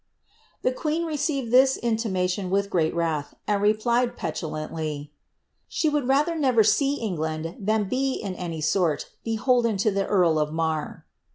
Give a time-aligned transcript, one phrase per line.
[0.63, 5.11] The qoeen received this intimation with greal wrath, and RpU^ pciulanily,
[5.69, 10.41] ^She would rather never see England, ibim be, in uiy Mlf beholden to the eari
[10.41, 11.05] of Harr."'